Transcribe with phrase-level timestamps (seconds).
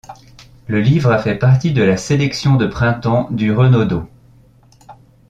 [0.65, 4.09] Le livre a fait partie de la Sélection de printemps du Renaudot.